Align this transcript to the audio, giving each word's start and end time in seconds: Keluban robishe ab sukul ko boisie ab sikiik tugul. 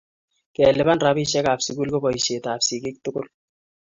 Keluban 0.55 0.99
robishe 1.05 1.39
ab 1.51 1.59
sukul 1.65 1.89
ko 1.91 1.97
boisie 2.03 2.37
ab 2.53 2.61
sikiik 2.67 2.97
tugul. 3.03 3.27